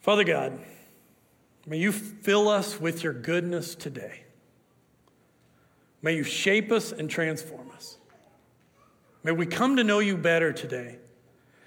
[0.00, 0.58] Father God,
[1.66, 4.24] may you fill us with your goodness today.
[6.02, 7.98] May you shape us and transform us.
[9.22, 10.96] May we come to know you better today.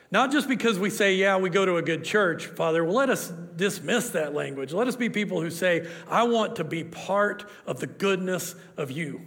[0.09, 2.83] Not just because we say, yeah, we go to a good church, Father.
[2.83, 4.73] Well, let us dismiss that language.
[4.73, 8.91] Let us be people who say, I want to be part of the goodness of
[8.91, 9.21] you.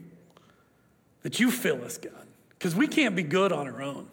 [1.22, 2.26] That you fill us, God.
[2.50, 4.08] Because we can't be good on our own.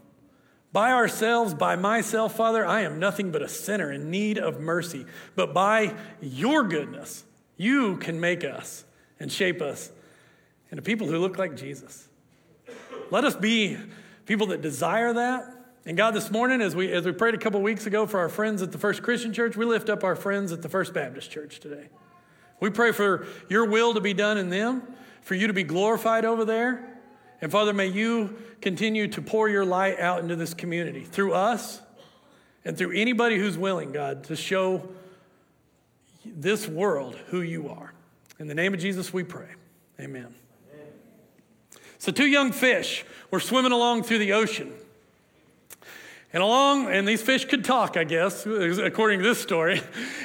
[0.73, 5.05] By ourselves, by myself, Father, I am nothing but a sinner in need of mercy.
[5.35, 7.23] But by your goodness,
[7.57, 8.83] you can make us
[9.19, 9.91] and shape us
[10.71, 12.09] into people who look like Jesus.
[13.11, 13.77] Let us be
[14.25, 15.47] people that desire that.
[15.85, 18.29] And God, this morning, as we, as we prayed a couple weeks ago for our
[18.29, 21.29] friends at the First Christian Church, we lift up our friends at the First Baptist
[21.29, 21.89] Church today.
[22.59, 24.81] We pray for your will to be done in them,
[25.21, 26.92] for you to be glorified over there.
[27.43, 31.81] And Father, may you continue to pour your light out into this community through us
[32.63, 34.87] and through anybody who's willing, God, to show
[36.23, 37.91] this world who you are.
[38.39, 39.49] In the name of Jesus, we pray.
[39.99, 40.33] Amen.
[41.97, 44.71] So, two young fish were swimming along through the ocean.
[46.31, 49.81] And along, and these fish could talk, I guess, according to this story.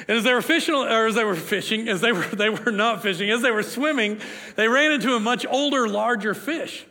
[0.07, 2.71] And as they were fishing, or as they were fishing, as they were, they were
[2.71, 4.21] not fishing, as they were swimming,
[4.55, 6.85] they ran into a much older, larger fish.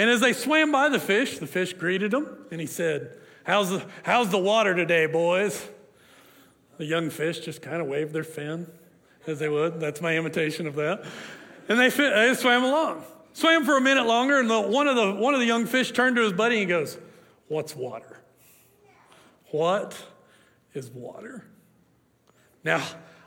[0.00, 3.68] And as they swam by the fish, the fish greeted them and he said, How's
[3.68, 5.68] the, how's the water today, boys?
[6.78, 8.66] The young fish just kind of waved their fin
[9.26, 9.78] as they would.
[9.78, 11.04] That's my imitation of that.
[11.68, 13.04] And they, fit, they swam along.
[13.34, 15.92] Swam for a minute longer, and the, one, of the, one of the young fish
[15.92, 16.96] turned to his buddy and he goes,
[17.48, 18.22] What's water?
[19.50, 20.02] What
[20.72, 21.44] is water?
[22.64, 22.82] Now,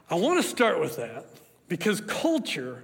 [0.09, 1.27] I want to start with that
[1.67, 2.83] because culture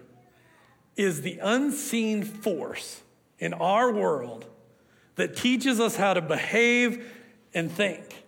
[0.95, 3.01] is the unseen force
[3.39, 4.45] in our world
[5.15, 7.05] that teaches us how to behave
[7.53, 8.23] and think.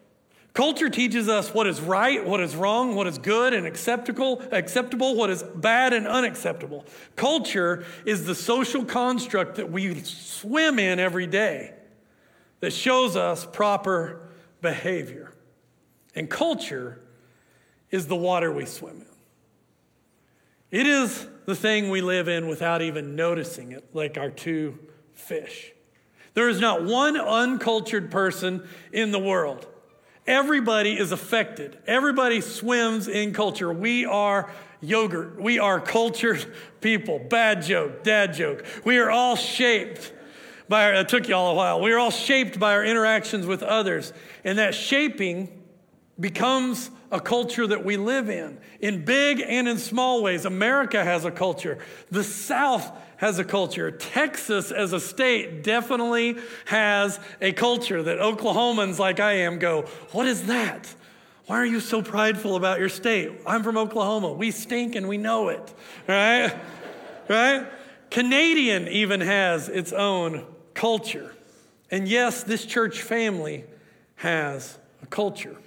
[0.53, 5.15] Culture teaches us what is right, what is wrong, what is good and acceptable, acceptable,
[5.15, 6.85] what is bad and unacceptable.
[7.15, 11.73] Culture is the social construct that we swim in every day
[12.59, 14.29] that shows us proper
[14.61, 15.31] behavior.
[16.15, 16.99] And culture
[17.89, 20.79] is the water we swim in.
[20.79, 24.77] It is the thing we live in without even noticing it, like our two
[25.13, 25.71] fish.
[26.33, 29.67] There is not one uncultured person in the world.
[30.27, 31.77] Everybody is affected.
[31.87, 33.71] Everybody swims in culture.
[33.73, 34.49] We are
[34.79, 35.41] yogurt.
[35.41, 36.45] We are cultured
[36.79, 37.19] people.
[37.19, 38.65] Bad joke, dad joke.
[38.85, 40.13] We are all shaped
[40.69, 41.81] by our, it took you all a while.
[41.81, 44.13] We are all shaped by our interactions with others.
[44.43, 45.49] And that shaping
[46.19, 50.45] becomes a culture that we live in, in big and in small ways.
[50.45, 51.79] America has a culture.
[52.09, 52.89] The South
[53.21, 53.91] has a culture.
[53.91, 60.25] Texas, as a state, definitely has a culture that Oklahomans like I am go, What
[60.25, 60.93] is that?
[61.45, 63.31] Why are you so prideful about your state?
[63.45, 64.33] I'm from Oklahoma.
[64.33, 65.73] We stink and we know it,
[66.07, 66.51] right?
[67.29, 67.67] right?
[68.09, 71.35] Canadian even has its own culture.
[71.91, 73.65] And yes, this church family
[74.15, 75.57] has a culture.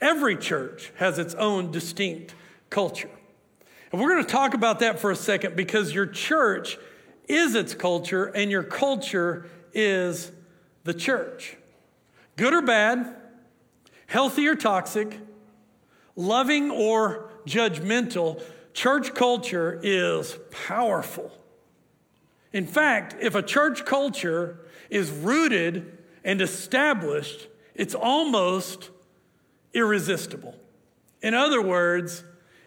[0.00, 2.36] Every church has its own distinct
[2.68, 3.10] culture.
[3.90, 6.78] And we're going to talk about that for a second because your church
[7.30, 10.32] is its culture, and your culture is
[10.84, 11.56] the church.
[12.36, 13.14] Good or bad,
[14.06, 15.18] healthy or toxic,
[16.16, 18.42] loving or judgmental,
[18.74, 21.30] church culture is powerful.
[22.52, 24.58] In fact, if a church culture
[24.88, 28.90] is rooted and established, it's almost
[29.72, 30.56] irresistible.
[31.22, 32.24] In other words,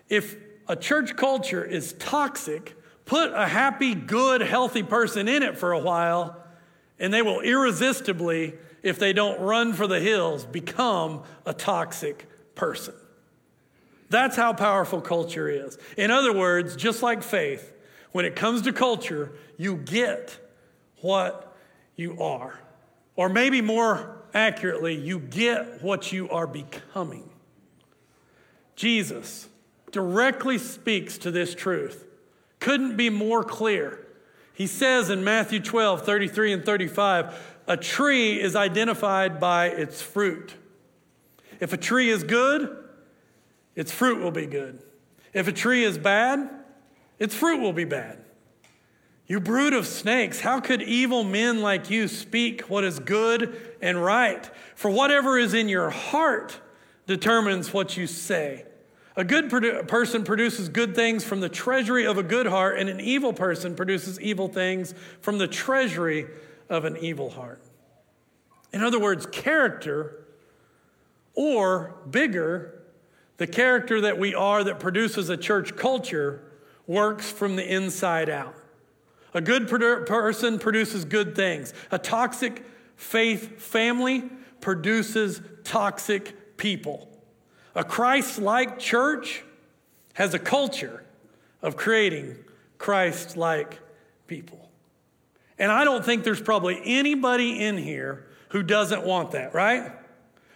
[0.08, 0.38] if
[0.68, 2.76] a church culture is toxic,
[3.06, 6.38] Put a happy, good, healthy person in it for a while,
[7.00, 12.94] and they will irresistibly, if they don't run for the hills, become a toxic person.
[14.10, 15.78] That's how powerful culture is.
[15.98, 17.74] In other words, just like faith,
[18.12, 20.40] when it comes to culture, you get
[21.02, 21.56] what
[21.96, 22.60] you are.
[23.16, 27.30] Or maybe more accurately, you get what you are becoming.
[28.76, 29.50] Jesus
[29.92, 32.06] directly speaks to this truth
[32.64, 34.00] couldn't be more clear.
[34.54, 40.54] He says in Matthew 12, 33 and 35, a tree is identified by its fruit.
[41.60, 42.74] If a tree is good,
[43.76, 44.82] its fruit will be good.
[45.34, 46.50] If a tree is bad,
[47.20, 48.20] its fruit will be bad.
[49.28, 54.02] You brood of snakes, how could evil men like you speak what is good and
[54.02, 54.50] right?
[54.76, 56.62] For whatever is in your heart
[57.08, 58.66] determines what you say.
[59.16, 62.90] A good produ- person produces good things from the treasury of a good heart, and
[62.90, 66.28] an evil person produces evil things from the treasury
[66.70, 67.62] of an evil heart.
[68.72, 70.26] In other words, character,
[71.36, 72.84] or bigger,
[73.38, 76.42] The character that we are that produces a church culture
[76.86, 78.56] works from the inside out.
[79.34, 81.74] A good person produces good things.
[81.92, 82.64] A toxic
[82.96, 84.30] faith family
[84.62, 87.10] produces toxic people.
[87.76, 89.44] A Christ like church
[90.14, 91.04] has a culture
[91.62, 92.36] of creating
[92.78, 93.80] Christ like
[94.28, 94.70] people.
[95.58, 99.92] And I don't think there's probably anybody in here who doesn't want that, right?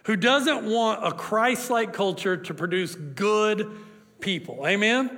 [0.04, 3.72] Who doesn't want a Christ like culture to produce good
[4.20, 4.66] people.
[4.68, 5.18] Amen?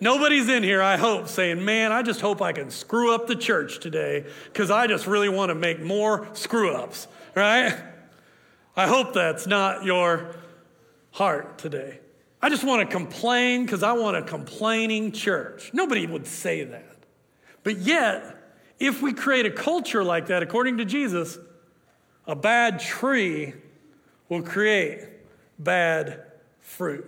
[0.00, 3.34] Nobody's in here, I hope, saying, Man, I just hope I can screw up the
[3.34, 7.76] church today because I just really want to make more screw ups, right?
[8.76, 10.36] I hope that's not your
[11.12, 12.00] heart today.
[12.40, 15.70] I just want to complain because I want a complaining church.
[15.72, 16.96] Nobody would say that.
[17.64, 18.36] But yet,
[18.78, 21.38] if we create a culture like that, according to Jesus,
[22.26, 23.54] a bad tree
[24.28, 25.00] will create
[25.58, 26.22] bad
[26.60, 27.06] fruit.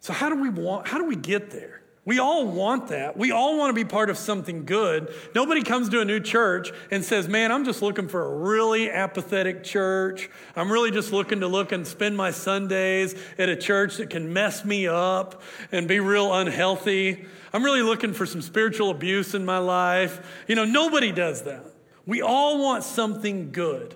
[0.00, 1.83] So how do we want how do we get there?
[2.06, 3.16] We all want that.
[3.16, 5.12] We all want to be part of something good.
[5.34, 8.90] Nobody comes to a new church and says, Man, I'm just looking for a really
[8.90, 10.28] apathetic church.
[10.54, 14.34] I'm really just looking to look and spend my Sundays at a church that can
[14.34, 15.40] mess me up
[15.72, 17.24] and be real unhealthy.
[17.54, 20.44] I'm really looking for some spiritual abuse in my life.
[20.46, 21.64] You know, nobody does that.
[22.04, 23.94] We all want something good.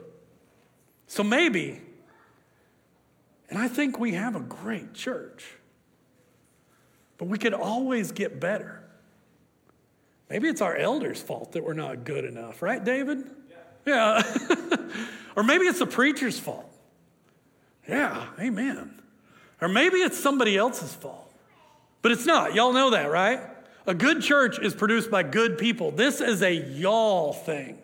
[1.09, 1.83] So maybe,
[3.51, 5.58] and I think we have a great church.
[7.19, 8.83] But we could always get better.
[10.31, 13.25] Maybe it's our elders' fault that we're not good enough, right, David?
[13.87, 14.23] Yeah.
[14.23, 14.77] yeah.
[15.37, 16.73] or maybe it's the preacher's fault.
[17.89, 19.01] Yeah, amen.
[19.61, 21.33] Or maybe it's somebody else's fault.
[22.03, 22.55] But it's not.
[22.55, 23.41] Y'all know that, right?
[23.87, 25.91] A good church is produced by good people.
[25.91, 27.79] This is a y'all thing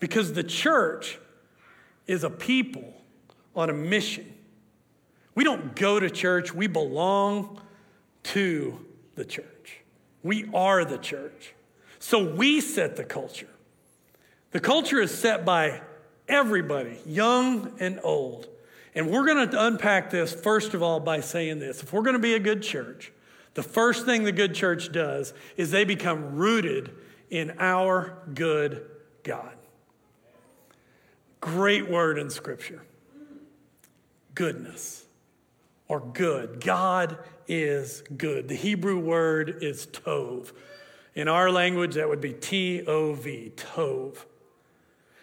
[0.00, 1.18] because the church
[2.06, 2.92] is a people
[3.54, 4.32] on a mission.
[5.34, 7.60] We don't go to church, we belong
[8.26, 8.84] to
[9.14, 9.80] the church.
[10.22, 11.54] We are the church.
[11.98, 13.48] So we set the culture.
[14.52, 15.80] The culture is set by
[16.28, 18.48] everybody, young and old.
[18.94, 21.82] And we're going to unpack this, first of all, by saying this.
[21.82, 23.12] If we're going to be a good church,
[23.54, 26.90] the first thing the good church does is they become rooted
[27.30, 28.86] in our good
[29.22, 29.52] God.
[31.40, 32.82] Great word in Scripture
[34.36, 35.05] goodness
[35.88, 36.60] or good.
[36.60, 37.18] God
[37.48, 38.48] is good.
[38.48, 40.52] The Hebrew word is tov.
[41.14, 44.24] In our language, that would be T O V, tov.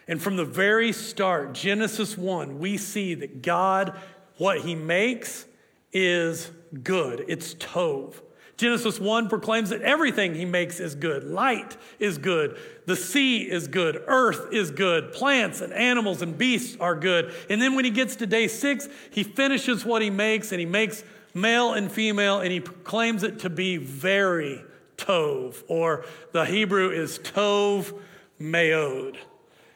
[0.06, 3.98] And from the very start, Genesis 1, we see that God,
[4.36, 5.46] what he makes
[5.92, 6.50] is
[6.82, 7.24] good.
[7.28, 8.20] It's tov.
[8.56, 11.24] Genesis 1 proclaims that everything he makes is good.
[11.24, 12.56] Light is good.
[12.86, 14.02] The sea is good.
[14.06, 15.12] Earth is good.
[15.12, 17.34] Plants and animals and beasts are good.
[17.50, 20.66] And then when he gets to day six, he finishes what he makes and he
[20.66, 21.02] makes
[21.34, 24.62] male and female and he proclaims it to be very
[24.96, 27.92] tov, or the Hebrew is tov
[28.40, 29.16] meod,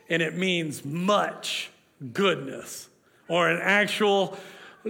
[0.08, 1.70] and it means much
[2.12, 2.88] goodness,
[3.28, 4.38] or an actual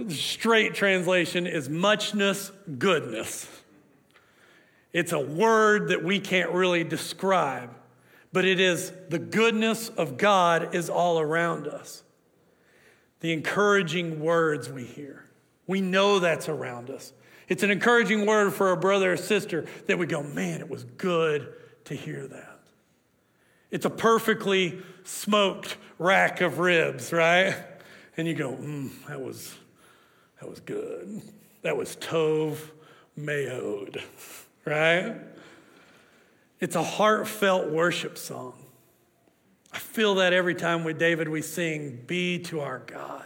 [0.09, 3.47] straight translation is muchness goodness.
[4.91, 7.69] It's a word that we can't really describe,
[8.33, 12.03] but it is the goodness of God is all around us.
[13.19, 15.25] The encouraging words we hear.
[15.67, 17.13] We know that's around us.
[17.47, 20.83] It's an encouraging word for a brother or sister that we go, man, it was
[20.83, 21.53] good
[21.85, 22.59] to hear that.
[23.71, 27.55] It's a perfectly smoked rack of ribs, right?
[28.17, 29.53] And you go, mm, that was
[30.39, 31.21] that was good.
[31.61, 32.57] That was tov
[33.19, 34.01] meod
[34.69, 35.15] right?
[36.59, 38.53] It's a heartfelt worship song.
[39.71, 43.25] I feel that every time with David we sing, Be to our God,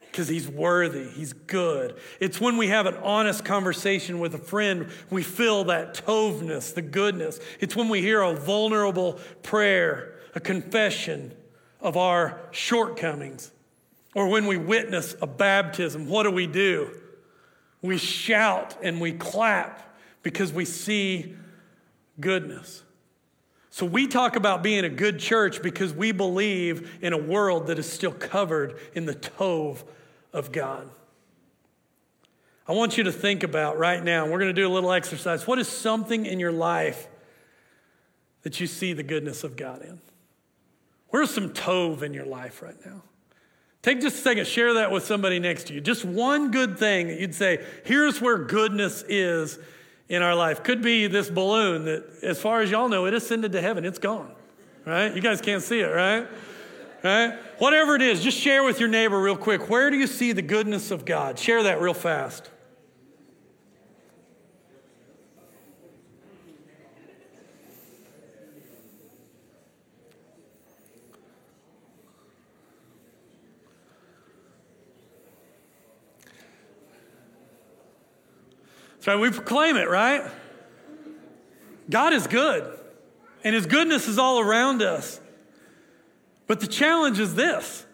[0.00, 1.96] because he's worthy, he's good.
[2.20, 6.82] It's when we have an honest conversation with a friend, we feel that tovness, the
[6.82, 7.40] goodness.
[7.60, 11.34] It's when we hear a vulnerable prayer, a confession
[11.80, 13.52] of our shortcomings,
[14.14, 16.08] or when we witness a baptism.
[16.08, 16.90] What do we do?
[17.82, 19.95] We shout and we clap
[20.26, 21.36] because we see
[22.18, 22.82] goodness.
[23.70, 27.78] So we talk about being a good church because we believe in a world that
[27.78, 29.84] is still covered in the tov
[30.32, 30.90] of God.
[32.66, 35.46] I want you to think about right now, we're going to do a little exercise.
[35.46, 37.06] What is something in your life
[38.42, 40.00] that you see the goodness of God in?
[41.10, 43.04] Where's some tov in your life right now?
[43.80, 45.80] Take just a second, share that with somebody next to you.
[45.80, 49.60] Just one good thing that you'd say, here's where goodness is
[50.08, 50.62] in our life.
[50.62, 53.84] Could be this balloon that, as far as y'all know, it ascended to heaven.
[53.84, 54.30] It's gone,
[54.84, 55.14] right?
[55.14, 56.26] You guys can't see it, right?
[57.02, 57.34] Right?
[57.58, 59.68] Whatever it is, just share with your neighbor real quick.
[59.68, 61.38] Where do you see the goodness of God?
[61.38, 62.50] Share that real fast.
[79.06, 80.28] Right, we proclaim it, right?
[81.88, 82.76] God is good,
[83.44, 85.20] and His goodness is all around us.
[86.48, 87.86] But the challenge is this,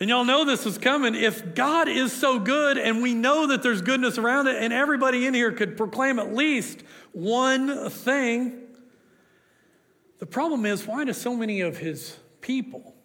[0.00, 1.14] and y'all know this is coming.
[1.14, 5.26] If God is so good, and we know that there's goodness around it, and everybody
[5.26, 6.82] in here could proclaim at least
[7.12, 8.62] one thing,
[10.18, 12.96] the problem is why do so many of His people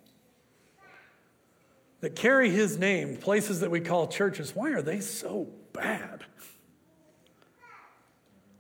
[2.02, 6.24] that carry His name, places that we call churches, why are they so bad?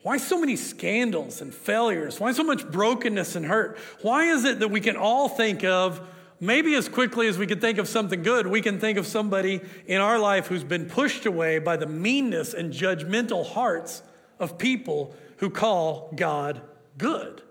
[0.01, 2.19] Why so many scandals and failures?
[2.19, 3.77] Why so much brokenness and hurt?
[4.01, 6.01] Why is it that we can all think of,
[6.39, 9.59] maybe as quickly as we can think of something good, we can think of somebody
[9.87, 14.01] in our life who's been pushed away by the meanness and judgmental hearts
[14.39, 16.61] of people who call God
[16.97, 17.41] good?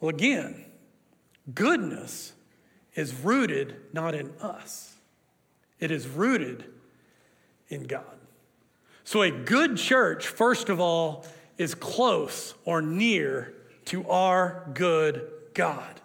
[0.00, 0.66] Well, again,
[1.52, 2.32] goodness
[2.94, 4.94] is rooted not in us,
[5.80, 6.64] it is rooted
[7.68, 8.19] in God.
[9.10, 11.26] So, a good church, first of all,
[11.58, 13.52] is close or near
[13.86, 16.00] to our good God.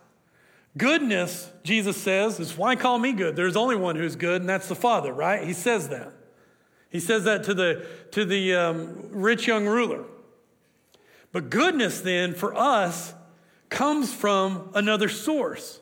[0.76, 3.36] Goodness, Jesus says, is why call me good?
[3.36, 5.44] There's only one who's good, and that's the Father, right?
[5.44, 6.14] He says that.
[6.90, 10.04] He says that to the, to the um, rich young ruler.
[11.32, 13.14] But goodness, then, for us,
[13.70, 15.80] comes from another source.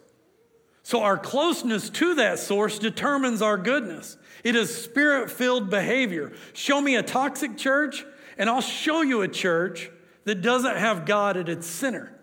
[0.83, 4.17] So our closeness to that source determines our goodness.
[4.43, 6.33] It is spirit filled behavior.
[6.51, 8.05] Show me a toxic church,
[8.37, 9.89] and I'll show you a church
[10.25, 12.13] that doesn't have God at its center.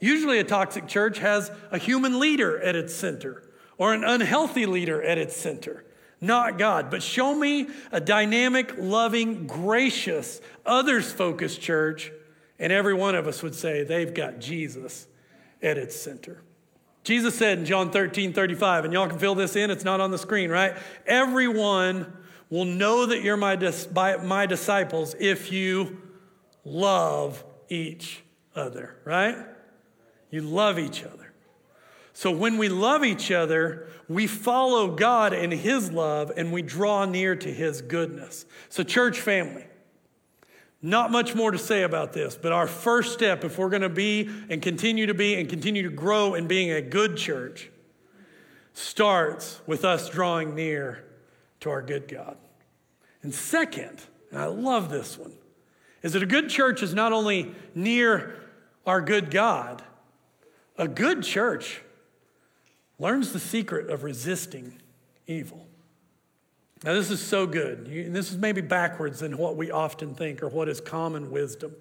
[0.00, 3.44] Usually, a toxic church has a human leader at its center
[3.78, 5.84] or an unhealthy leader at its center,
[6.20, 6.90] not God.
[6.90, 12.10] But show me a dynamic, loving, gracious, others focused church,
[12.58, 15.06] and every one of us would say they've got Jesus
[15.62, 16.42] at its center.
[17.08, 20.10] Jesus said in John 13, 35, and y'all can fill this in, it's not on
[20.10, 20.76] the screen, right?
[21.06, 22.12] Everyone
[22.50, 26.02] will know that you're my, dis- my disciples if you
[26.66, 28.22] love each
[28.54, 29.38] other, right?
[30.30, 31.32] You love each other.
[32.12, 37.06] So when we love each other, we follow God in His love and we draw
[37.06, 38.44] near to His goodness.
[38.68, 39.64] So, church family,
[40.80, 43.88] not much more to say about this, but our first step, if we're going to
[43.88, 47.70] be and continue to be and continue to grow in being a good church,
[48.74, 51.04] starts with us drawing near
[51.60, 52.36] to our good God.
[53.22, 55.32] And second, and I love this one,
[56.02, 58.36] is that a good church is not only near
[58.86, 59.82] our good God,
[60.76, 61.82] a good church
[63.00, 64.80] learns the secret of resisting
[65.26, 65.67] evil.
[66.84, 67.88] Now, this is so good.
[67.88, 71.74] You, this is maybe backwards than what we often think or what is common wisdom.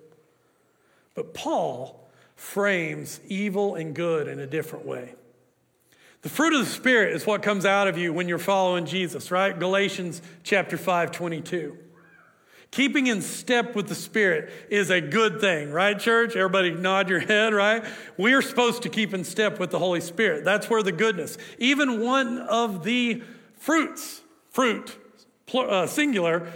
[1.13, 5.13] But Paul frames evil and good in a different way.
[6.23, 9.29] The fruit of the Spirit is what comes out of you when you're following Jesus,
[9.29, 9.57] right?
[9.57, 11.77] Galatians chapter 5, 22.
[12.71, 16.35] Keeping in step with the Spirit is a good thing, right, church?
[16.35, 17.85] Everybody nod your head, right?
[18.17, 20.43] We are supposed to keep in step with the Holy Spirit.
[20.43, 23.21] That's where the goodness, even one of the
[23.59, 24.21] fruits
[24.57, 24.97] fruit,
[25.53, 26.51] uh, singular,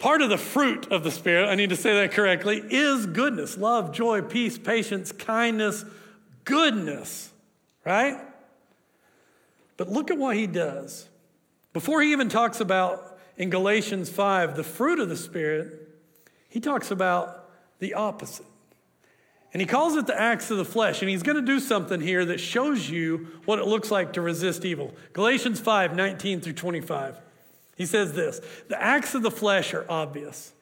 [0.00, 3.56] part of the fruit of the Spirit, I need to say that correctly, is goodness,
[3.56, 5.84] love, joy, peace, patience, kindness,
[6.42, 7.30] goodness,
[7.84, 8.18] right?
[9.76, 11.08] But look at what he does.
[11.72, 15.88] Before he even talks about in Galatians 5 the fruit of the Spirit,
[16.48, 17.48] he talks about
[17.78, 18.46] the opposite.
[19.52, 21.00] And he calls it the acts of the flesh.
[21.00, 24.20] And he's going to do something here that shows you what it looks like to
[24.20, 24.92] resist evil.
[25.12, 27.20] Galatians 5 19 through 25.
[27.76, 30.52] He says this the acts of the flesh are obvious.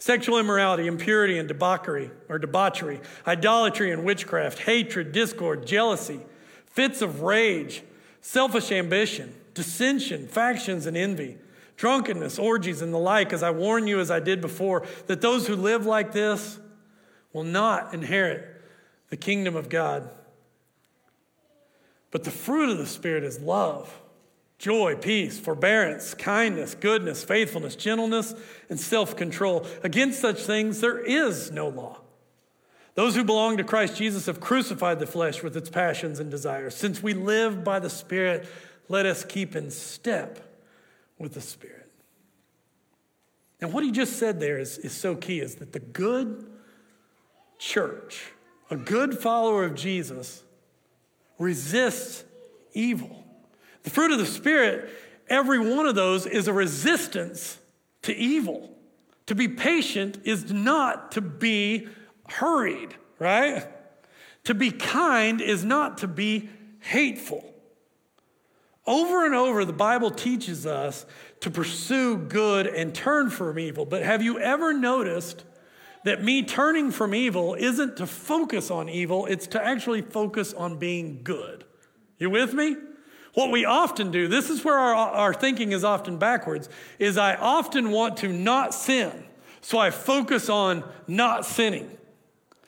[0.00, 6.20] Sexual immorality, impurity, and debauchery, or debauchery, idolatry and witchcraft, hatred, discord, jealousy,
[6.66, 7.82] fits of rage,
[8.20, 11.36] selfish ambition, dissension, factions, and envy,
[11.76, 15.48] drunkenness, orgies, and the like, as I warn you, as I did before, that those
[15.48, 16.60] who live like this
[17.32, 18.62] will not inherit
[19.10, 20.08] the kingdom of God.
[22.12, 23.92] But the fruit of the Spirit is love
[24.58, 28.34] joy, peace, forbearance, kindness, goodness, faithfulness, gentleness,
[28.68, 29.66] and self control.
[29.82, 32.00] Against such things, there is no law.
[32.94, 36.74] Those who belong to Christ Jesus have crucified the flesh with its passions and desires.
[36.74, 38.48] Since we live by the Spirit,
[38.88, 40.40] let us keep in step
[41.16, 41.90] with the Spirit.
[43.60, 46.50] And what he just said there is, is so key is that the good
[47.58, 48.32] church,
[48.70, 50.42] a good follower of Jesus,
[51.38, 52.24] resists
[52.72, 53.27] evil.
[53.82, 54.90] The fruit of the Spirit,
[55.28, 57.58] every one of those is a resistance
[58.02, 58.74] to evil.
[59.26, 61.88] To be patient is not to be
[62.28, 63.66] hurried, right?
[64.44, 66.48] To be kind is not to be
[66.80, 67.44] hateful.
[68.86, 71.04] Over and over, the Bible teaches us
[71.40, 73.84] to pursue good and turn from evil.
[73.84, 75.44] But have you ever noticed
[76.04, 80.78] that me turning from evil isn't to focus on evil, it's to actually focus on
[80.78, 81.64] being good?
[82.18, 82.76] You with me?
[83.34, 86.68] What we often do, this is where our, our thinking is often backwards,
[86.98, 89.24] is I often want to not sin.
[89.60, 91.96] So I focus on not sinning.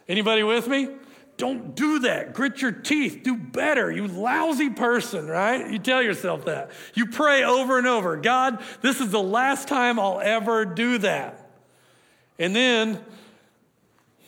[0.08, 0.88] Anybody with me?
[1.36, 2.34] Don't do that.
[2.34, 3.22] Grit your teeth.
[3.22, 3.90] Do better.
[3.90, 5.70] You lousy person, right?
[5.70, 6.70] You tell yourself that.
[6.94, 11.50] You pray over and over God, this is the last time I'll ever do that.
[12.38, 13.02] And then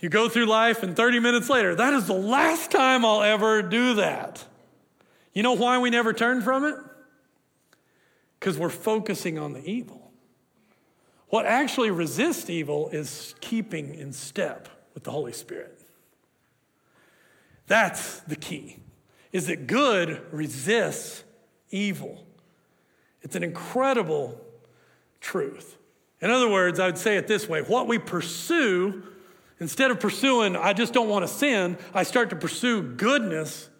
[0.00, 3.60] you go through life, and 30 minutes later, that is the last time I'll ever
[3.62, 4.44] do that.
[5.32, 6.74] You know why we never turn from it?
[8.38, 10.12] Because we're focusing on the evil.
[11.28, 15.80] What actually resists evil is keeping in step with the Holy Spirit.
[17.66, 18.76] That's the key.
[19.32, 21.24] Is that good resists
[21.70, 22.26] evil.
[23.22, 24.38] It's an incredible
[25.20, 25.78] truth.
[26.20, 29.02] In other words, I would say it this way what we pursue,
[29.58, 33.70] instead of pursuing, I just don't want to sin, I start to pursue goodness.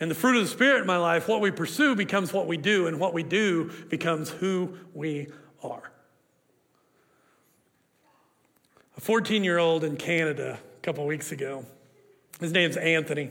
[0.00, 2.56] And the fruit of the Spirit in my life, what we pursue becomes what we
[2.56, 5.28] do, and what we do becomes who we
[5.62, 5.90] are.
[8.96, 11.64] A 14 year old in Canada a couple weeks ago
[12.40, 13.30] his name's Anthony.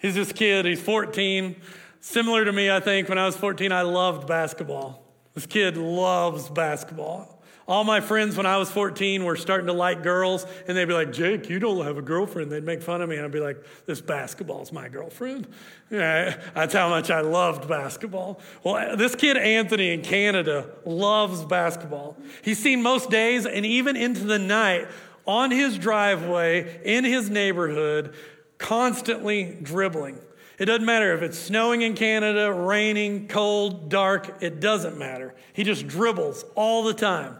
[0.00, 1.56] He's this kid, he's 14.
[2.00, 5.02] Similar to me, I think, when I was 14, I loved basketball.
[5.34, 7.39] This kid loves basketball.
[7.70, 10.92] All my friends when I was 14 were starting to like girls, and they'd be
[10.92, 12.50] like, Jake, you don't have a girlfriend.
[12.50, 15.46] They'd make fun of me, and I'd be like, this basketball's my girlfriend.
[15.88, 18.40] Yeah, that's how much I loved basketball.
[18.64, 22.16] Well, this kid, Anthony, in Canada, loves basketball.
[22.42, 24.88] He's seen most days and even into the night
[25.24, 28.14] on his driveway in his neighborhood,
[28.58, 30.18] constantly dribbling.
[30.58, 35.36] It doesn't matter if it's snowing in Canada, raining, cold, dark, it doesn't matter.
[35.52, 37.36] He just dribbles all the time.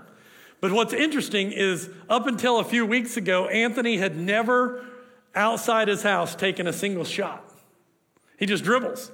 [0.61, 4.85] But what's interesting is up until a few weeks ago, Anthony had never
[5.35, 7.45] outside his house taken a single shot.
[8.39, 9.11] He just dribbles.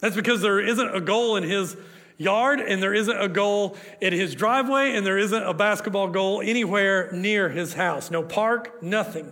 [0.00, 1.76] That's because there isn't a goal in his
[2.16, 6.40] yard, and there isn't a goal in his driveway, and there isn't a basketball goal
[6.42, 8.10] anywhere near his house.
[8.10, 9.30] No park, nothing.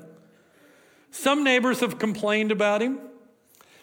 [1.10, 2.98] Some neighbors have complained about him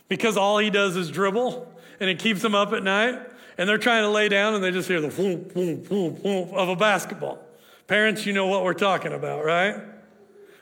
[0.08, 3.20] because all he does is dribble, and it keeps them up at night.
[3.58, 6.54] And they're trying to lay down, and they just hear the whoop, whoop, whoop, whoop
[6.54, 7.45] of a basketball.
[7.88, 9.76] Parents, you know what we're talking about, right?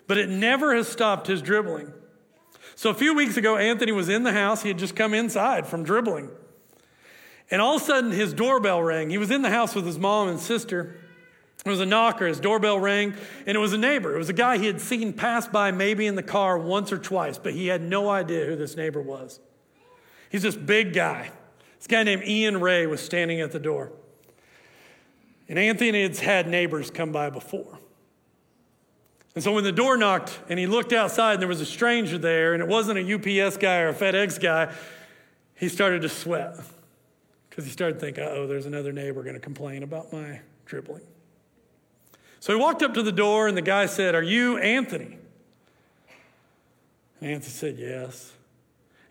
[0.07, 1.93] But it never has stopped his dribbling.
[2.75, 4.63] So a few weeks ago, Anthony was in the house.
[4.63, 6.29] He had just come inside from dribbling.
[7.49, 9.09] And all of a sudden, his doorbell rang.
[9.09, 10.97] He was in the house with his mom and sister.
[11.65, 12.27] It was a knocker.
[12.27, 13.13] His doorbell rang,
[13.45, 14.13] and it was a neighbor.
[14.13, 16.97] It was a guy he had seen pass by maybe in the car once or
[16.97, 19.39] twice, but he had no idea who this neighbor was.
[20.29, 21.31] He's this big guy.
[21.77, 23.93] This guy named Ian Ray was standing at the door.
[25.53, 27.77] And Anthony had had neighbors come by before.
[29.35, 32.17] And so when the door knocked and he looked outside and there was a stranger
[32.17, 33.13] there and it wasn't a
[33.43, 34.73] UPS guy or a FedEx guy,
[35.53, 36.57] he started to sweat
[37.47, 41.03] because he started thinking, oh, there's another neighbor going to complain about my dribbling.
[42.39, 45.19] So he walked up to the door, and the guy said, Are you Anthony?
[47.21, 48.33] And Anthony said, Yes.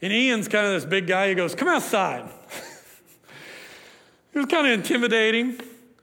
[0.03, 1.29] And Ian's kind of this big guy.
[1.29, 2.29] He goes, Come outside.
[4.33, 5.61] he was kind of intimidating.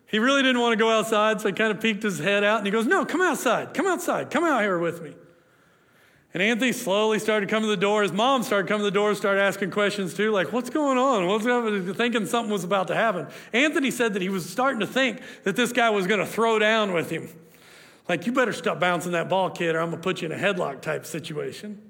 [0.10, 2.58] He really didn't want to go outside, so he kind of peeked his head out
[2.58, 3.74] and he goes, No, come outside.
[3.74, 4.32] Come outside.
[4.32, 5.14] Come out here with me.
[6.34, 8.04] And Anthony slowly started coming to the door.
[8.04, 11.26] His mom started coming to the door, started asking questions too, like, what's going on?
[11.26, 11.92] What's happening?
[11.94, 13.28] Thinking something was about to happen.
[13.52, 16.60] Anthony said that he was starting to think that this guy was going to throw
[16.60, 17.30] down with him.
[18.08, 20.32] Like, you better stop bouncing that ball, kid, or I'm going to put you in
[20.32, 21.82] a headlock type situation.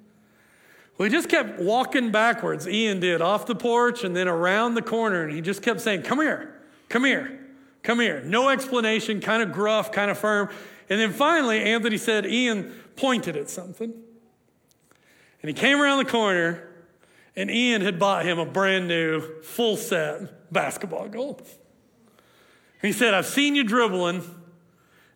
[0.97, 2.67] Well, he just kept walking backwards.
[2.67, 6.03] Ian did off the porch and then around the corner, and he just kept saying,
[6.03, 6.53] Come here,
[6.89, 7.38] come here,
[7.83, 8.21] come here.
[8.21, 10.49] No explanation, kind of gruff, kind of firm.
[10.89, 13.93] And then finally, Anthony said, Ian pointed at something.
[15.41, 16.67] And he came around the corner,
[17.35, 21.39] and Ian had bought him a brand new full set basketball goal.
[22.81, 24.23] He said, I've seen you dribbling.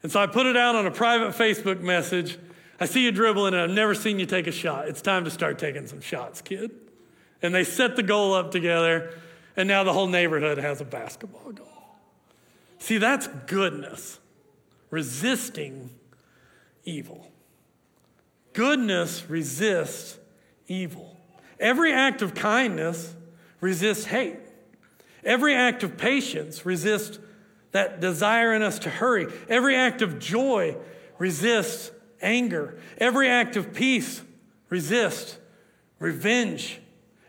[0.01, 2.37] And so I put it out on a private Facebook message.
[2.79, 4.87] I see you dribbling, and I've never seen you take a shot.
[4.87, 6.71] It's time to start taking some shots, kid.
[7.41, 9.17] And they set the goal up together,
[9.57, 11.72] and now the whole neighborhood has a basketball goal.
[12.83, 14.19] See, that's goodness,
[14.89, 15.89] resisting
[16.83, 17.31] evil.
[18.51, 20.19] Goodness resists
[20.67, 21.15] evil.
[21.61, 23.15] Every act of kindness
[23.61, 24.35] resists hate.
[25.23, 27.19] Every act of patience resists
[27.71, 29.27] that desire in us to hurry.
[29.47, 30.75] Every act of joy
[31.17, 31.89] resists
[32.21, 32.77] anger.
[32.97, 34.21] Every act of peace
[34.67, 35.37] resists
[35.99, 36.81] revenge.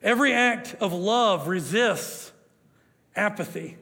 [0.02, 2.32] Every act of love resists
[3.14, 3.78] apathy.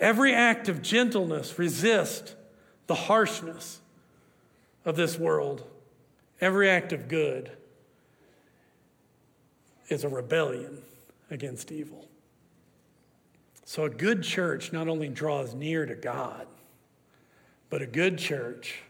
[0.00, 2.34] Every act of gentleness resists
[2.86, 3.80] the harshness
[4.86, 5.62] of this world.
[6.40, 7.52] Every act of good
[9.90, 10.80] is a rebellion
[11.30, 12.08] against evil.
[13.66, 16.48] So, a good church not only draws near to God,
[17.68, 18.80] but a good church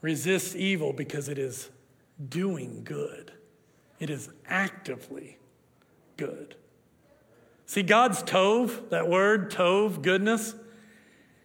[0.00, 1.68] resists evil because it is
[2.28, 3.32] doing good,
[3.98, 5.38] it is actively
[6.16, 6.56] good.
[7.70, 10.56] See, God's tov, that word, tov, goodness,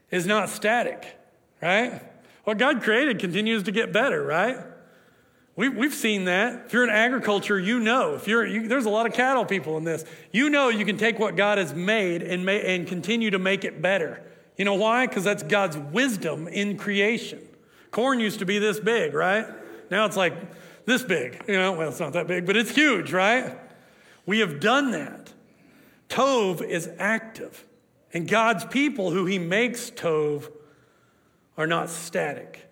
[0.09, 1.05] is not static,
[1.61, 2.01] right?
[2.45, 4.57] What God created continues to get better, right?
[5.55, 6.63] We, we've seen that.
[6.65, 8.15] If you're in agriculture, you know.
[8.15, 10.03] If you're, you, there's a lot of cattle people in this.
[10.31, 13.79] You know you can take what God has made and, and continue to make it
[13.79, 14.23] better.
[14.57, 15.05] You know why?
[15.05, 17.47] Because that's God's wisdom in creation.
[17.91, 19.45] Corn used to be this big, right?
[19.91, 20.33] Now it's like
[20.87, 21.43] this big.
[21.47, 23.59] You know, well, it's not that big, but it's huge, right?
[24.25, 25.33] We have done that.
[26.09, 27.65] Tov is active.
[28.13, 30.51] And God's people who he makes Tov
[31.57, 32.69] are not static.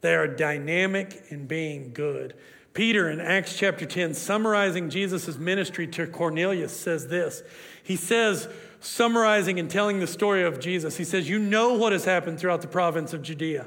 [0.00, 2.34] They are dynamic in being good.
[2.72, 7.42] Peter in Acts chapter 10, summarizing Jesus' ministry to Cornelius, says this.
[7.82, 8.48] He says,
[8.80, 12.62] summarizing and telling the story of Jesus, he says, You know what has happened throughout
[12.62, 13.66] the province of Judea,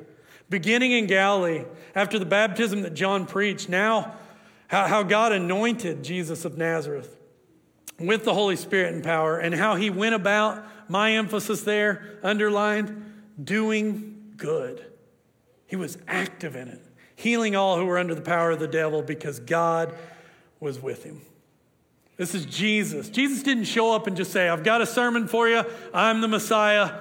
[0.50, 4.16] beginning in Galilee, after the baptism that John preached, now
[4.68, 7.16] how God anointed Jesus of Nazareth
[8.00, 13.14] with the Holy Spirit and power, and how he went about, my emphasis there, underlined,
[13.44, 14.86] doing good
[15.74, 16.80] he was active in it,
[17.16, 19.98] healing all who were under the power of the devil because God
[20.60, 21.22] was with him.
[22.16, 23.10] This is Jesus.
[23.10, 25.64] Jesus didn't show up and just say, I've got a sermon for you.
[25.92, 27.00] I'm the Messiah.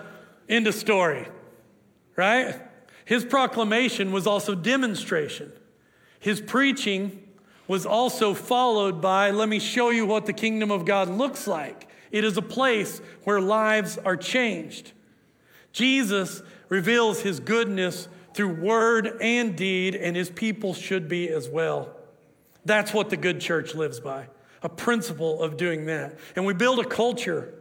[0.48, 1.28] End of story.
[2.16, 2.62] Right?
[3.04, 5.52] His proclamation was also demonstration.
[6.18, 7.21] His preaching
[7.72, 11.88] was also followed by, let me show you what the kingdom of God looks like.
[12.10, 14.92] It is a place where lives are changed.
[15.72, 21.96] Jesus reveals his goodness through word and deed, and his people should be as well.
[22.66, 24.28] That's what the good church lives by
[24.62, 26.18] a principle of doing that.
[26.36, 27.54] And we build a culture,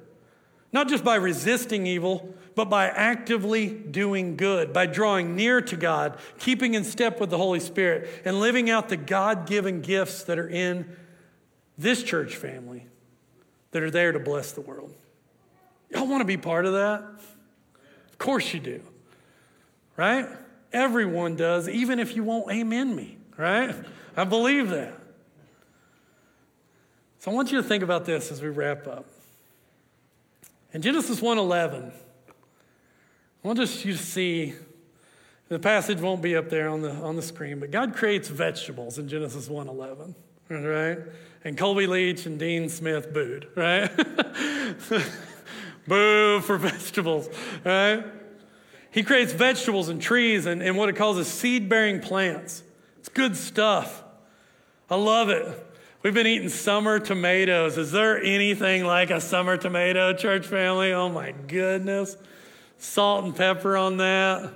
[0.73, 6.17] not just by resisting evil, but by actively doing good, by drawing near to God,
[6.39, 10.37] keeping in step with the Holy Spirit, and living out the God given gifts that
[10.37, 10.95] are in
[11.77, 12.85] this church family
[13.71, 14.93] that are there to bless the world.
[15.89, 17.01] Y'all want to be part of that?
[18.09, 18.81] Of course you do,
[19.97, 20.27] right?
[20.73, 23.75] Everyone does, even if you won't amen me, right?
[24.15, 24.93] I believe that.
[27.19, 29.05] So I want you to think about this as we wrap up.
[30.73, 31.91] In Genesis 1:11,
[33.43, 34.53] I want you to see
[35.47, 38.99] the passage won't be up there on the on the screen, but God creates vegetables
[38.99, 40.13] in Genesis 1:11,
[40.49, 40.99] right?
[41.43, 43.89] And Colby Leach and Dean Smith booed, right?
[45.87, 47.29] Boo for vegetables,
[47.65, 48.05] right?
[48.91, 52.61] He creates vegetables and trees and, and what it calls a seed bearing plants.
[52.99, 54.03] It's good stuff.
[54.89, 55.47] I love it.
[56.03, 57.77] We've been eating summer tomatoes.
[57.77, 60.93] Is there anything like a summer tomato, church family?
[60.93, 62.15] Oh my goodness.
[62.81, 64.53] Salt and pepper on that.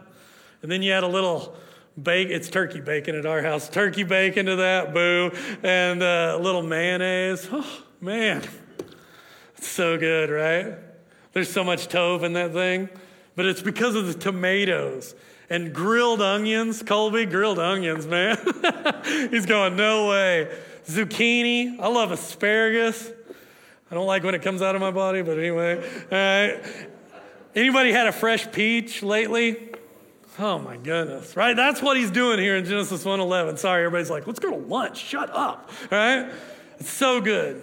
[0.61, 1.55] And then you add a little
[2.01, 2.33] bacon.
[2.33, 3.69] It's turkey bacon at our house.
[3.69, 5.31] Turkey bacon to that, boo.
[5.63, 7.47] And uh, a little mayonnaise.
[7.51, 8.43] Oh, man.
[9.57, 10.77] It's so good, right?
[11.33, 12.89] There's so much tov in that thing
[13.35, 15.13] but it's because of the tomatoes
[15.49, 16.81] and grilled onions.
[16.81, 18.37] Colby, grilled onions, man.
[19.29, 20.57] He's going, no way.
[20.85, 21.79] Zucchini.
[21.79, 23.11] I love asparagus.
[23.91, 25.77] I don't like when it comes out of my body, but anyway.
[25.77, 26.89] All right.
[27.55, 29.57] Anybody had a fresh peach lately?
[30.37, 31.55] Oh my goodness, right?
[31.55, 33.57] That's what he's doing here in Genesis 1:11.
[33.57, 34.97] Sorry, everybody's like, let's go to lunch.
[34.97, 36.29] Shut up, right?
[36.77, 37.61] It's so good.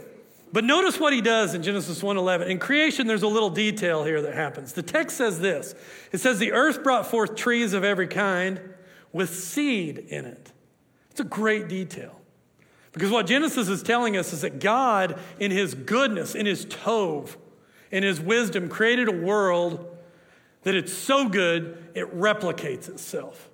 [0.54, 2.48] But notice what he does in Genesis 1:11.
[2.48, 4.72] In creation there's a little detail here that happens.
[4.72, 5.74] The text says this.
[6.12, 8.60] It says the earth brought forth trees of every kind
[9.12, 10.52] with seed in it.
[11.10, 12.18] It's a great detail.
[12.92, 17.36] Because what Genesis is telling us is that God in his goodness, in his tov,
[17.92, 19.86] in his wisdom created a world
[20.62, 23.48] that it's so good it replicates itself.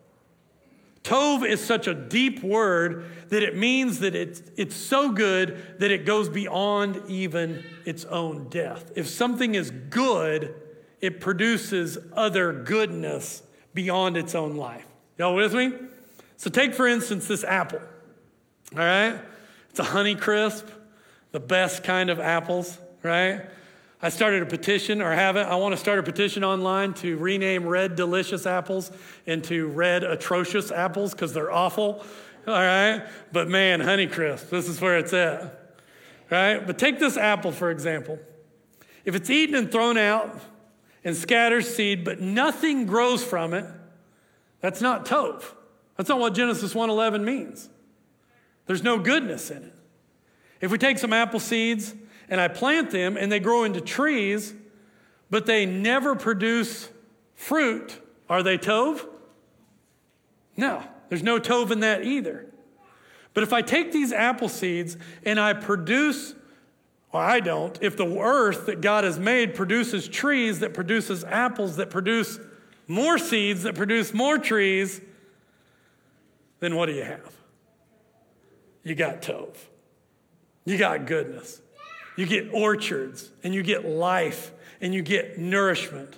[1.02, 5.90] Tov is such a deep word that it means that it's, it's so good that
[5.90, 8.92] it goes beyond even its own death.
[8.94, 10.54] If something is good,
[11.00, 14.86] it produces other goodness beyond its own life.
[15.16, 15.72] Y'all with me?
[16.36, 17.80] So take, for instance, this apple.
[18.72, 19.18] All right?
[19.70, 20.66] It's a honey crisp.
[21.30, 23.42] the best kind of apples, right?
[24.00, 25.48] I started a petition, or haven't.
[25.48, 28.92] I want to start a petition online to rename red delicious apples
[29.26, 32.04] into red atrocious apples because they're awful.
[32.46, 33.04] All right?
[33.32, 35.74] But man, Honeycrisp, this is where it's at.
[36.30, 36.64] Right?
[36.64, 38.20] But take this apple, for example.
[39.04, 40.38] If it's eaten and thrown out
[41.02, 43.64] and scatters seed, but nothing grows from it,
[44.60, 45.42] that's not tov.
[45.96, 47.68] That's not what Genesis 1:11 means.
[48.66, 49.74] There's no goodness in it.
[50.60, 51.94] If we take some apple seeds
[52.28, 54.54] and I plant them and they grow into trees,
[55.30, 56.88] but they never produce
[57.34, 59.06] fruit, are they tov?
[60.56, 62.46] No, there's no tov in that either.
[63.34, 66.34] But if I take these apple seeds and I produce,
[67.12, 71.76] or I don't, if the earth that God has made produces trees that produces apples
[71.76, 72.40] that produce
[72.88, 75.00] more seeds that produce more trees,
[76.60, 77.32] then what do you have?
[78.82, 79.54] You got tov.
[80.64, 81.60] You got goodness.
[82.18, 84.50] You get orchards and you get life
[84.80, 86.16] and you get nourishment.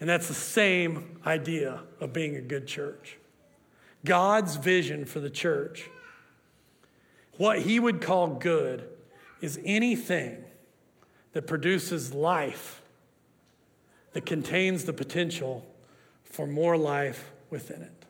[0.00, 3.18] And that's the same idea of being a good church.
[4.02, 5.90] God's vision for the church,
[7.36, 8.88] what he would call good,
[9.42, 10.42] is anything
[11.34, 12.80] that produces life,
[14.14, 15.66] that contains the potential
[16.24, 18.06] for more life within it.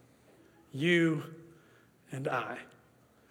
[0.73, 1.25] You
[2.13, 2.59] and I.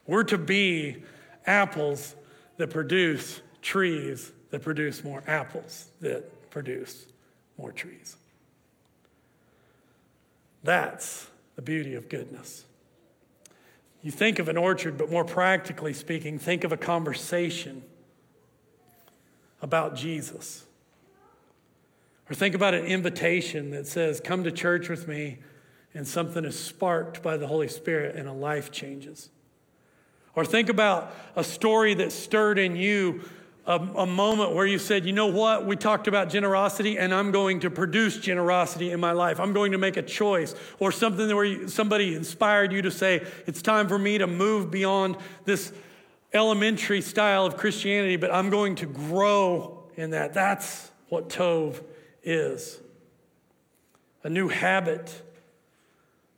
[0.05, 1.05] We're to be
[1.45, 2.13] apples
[2.57, 7.05] that produce trees that produce more apples that produce
[7.57, 8.15] more trees.
[10.63, 12.65] That's the beauty of goodness.
[14.01, 17.83] You think of an orchard, but more practically speaking, think of a conversation
[19.61, 20.65] about Jesus.
[22.29, 25.39] Or think about an invitation that says, Come to church with me,
[25.93, 29.29] and something is sparked by the Holy Spirit and a life changes.
[30.37, 33.21] Or think about a story that stirred in you
[33.65, 37.31] a, a, moment where you said, you know what, we talked about generosity and I'm
[37.31, 39.39] going to produce generosity in my life.
[39.39, 40.53] I'm going to make a choice.
[40.77, 44.69] Or something where you, somebody inspired you to say, it's time for me to move
[44.69, 45.73] beyond this
[46.31, 50.35] elementary style of Christianity, but I'm going to grow in that.
[50.35, 51.83] That's what Tov
[52.21, 52.79] is
[54.23, 55.19] a new habit,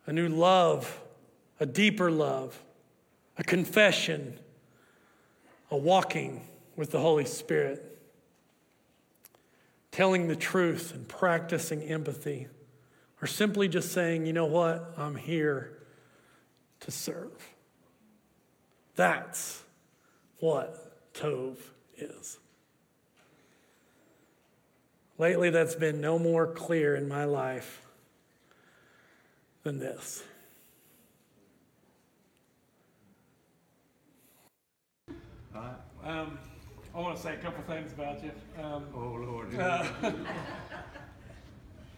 [0.07, 1.01] a new love,
[1.59, 2.57] a deeper love
[3.39, 4.37] a confession,
[5.71, 7.97] a walking with the Holy Spirit,
[9.91, 12.47] telling the truth and practicing empathy,
[13.21, 15.79] or simply just saying, you know what, I'm here
[16.81, 17.31] to serve.
[18.95, 19.63] That's
[20.39, 21.55] what Tov
[21.97, 22.37] is.
[25.17, 27.85] Lately, that's been no more clear in my life
[29.63, 30.23] than this.
[36.03, 36.37] Um,
[36.95, 38.31] I want to say a couple things about you.
[38.61, 39.55] Um, oh, Lord.
[39.55, 39.85] Uh,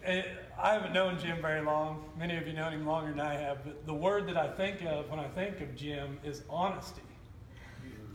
[0.08, 2.04] I haven't known Jim very long.
[2.18, 3.64] Many of you know him longer than I have.
[3.64, 7.02] But the word that I think of when I think of Jim is honesty.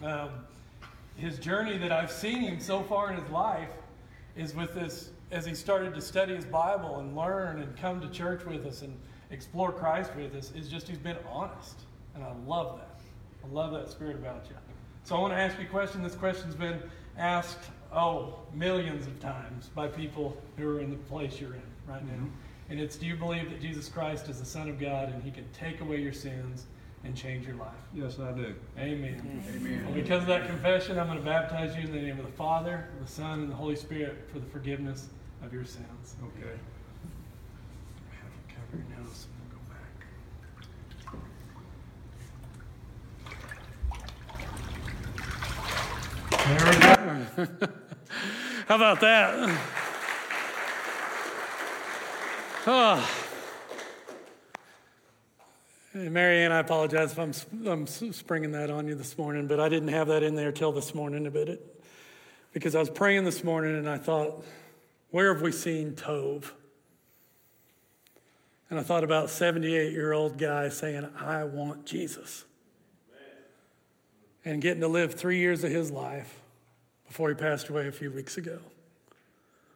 [0.03, 0.31] Um,
[1.17, 3.71] his journey that I've seen him so far in his life
[4.37, 8.09] is with this, as he started to study his Bible and learn and come to
[8.11, 8.95] church with us and
[9.31, 11.81] explore Christ with us, is just he's been honest.
[12.15, 13.01] And I love that.
[13.45, 14.57] I love that spirit about you.
[15.07, 16.03] So I want to ask you a question.
[16.03, 16.83] This question's been
[17.17, 17.61] asked,
[17.93, 22.15] oh, millions of times by people who are in the place you're in right now.
[22.15, 22.71] Mm-hmm.
[22.71, 25.31] And it's do you believe that Jesus Christ is the Son of God and He
[25.31, 26.67] can take away your sins
[27.05, 27.69] and change your life?
[27.95, 28.53] Yes, I do.
[28.77, 29.45] Amen.
[29.55, 29.85] Amen.
[29.85, 32.33] Well, because of that confession, I'm going to baptize you in the name of the
[32.33, 35.07] Father, the Son, and the Holy Spirit for the forgiveness
[35.45, 36.17] of your sins.
[36.21, 36.51] Okay.
[38.49, 39.29] Cover your nose.
[46.47, 47.26] There we go.
[47.37, 49.61] How about that?
[52.67, 52.99] Ah.
[52.99, 53.23] Oh.
[55.95, 57.33] Marianne, I apologize if I'm,
[57.67, 60.73] I'm springing that on you this morning, but I didn't have that in there till
[60.73, 61.83] this morning about it.
[62.53, 64.45] Because I was praying this morning and I thought,
[65.11, 66.51] where have we seen Tov?
[68.69, 72.45] And I thought about 78 year old guy saying, I want Jesus
[74.45, 76.41] and getting to live three years of his life
[77.07, 78.59] before he passed away a few weeks ago,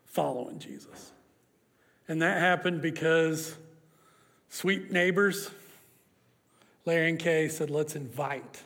[0.06, 1.12] following Jesus.
[2.08, 3.56] And that happened because
[4.48, 5.50] sweet neighbors,
[6.84, 8.62] Larry and Kay said, let's invite,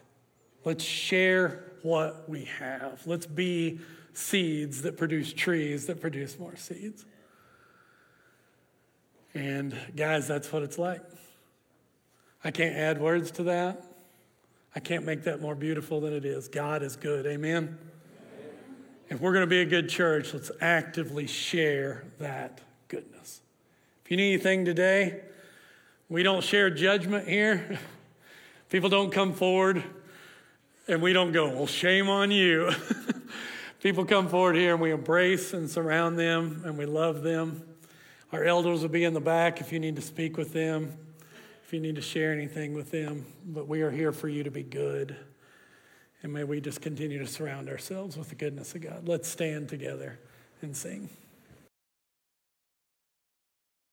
[0.65, 3.03] let's share what we have.
[3.07, 3.81] Let's be
[4.15, 7.05] seeds that produce trees that produce more seeds.
[9.35, 11.03] And guys, that's what it's like.
[12.43, 13.85] I can't add words to that.
[14.75, 16.49] I can't make that more beautiful than it is.
[16.49, 17.27] God is good.
[17.27, 17.79] Amen.
[19.11, 23.43] If we're going to be a good church, let's actively share that goodness.
[24.03, 25.21] If you need anything today,
[26.09, 27.79] we don't share judgment here.
[28.71, 29.85] People don't come forward
[30.89, 32.73] and we don't go, well, shame on you.
[33.83, 37.63] People come forward here and we embrace and surround them and we love them.
[38.33, 40.97] Our elders will be in the back if you need to speak with them,
[41.63, 43.27] if you need to share anything with them.
[43.45, 45.15] But we are here for you to be good.
[46.25, 49.07] And may we just continue to surround ourselves with the goodness of God.
[49.07, 50.19] Let's stand together
[50.63, 51.11] and sing.